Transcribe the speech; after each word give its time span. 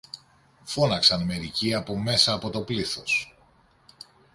φώναξαν 0.63 1.23
μερικοί 1.25 1.73
από 1.73 1.95
μέσα 1.97 2.33
από 2.33 2.49
το 2.49 2.61
πλήθος. 2.61 3.35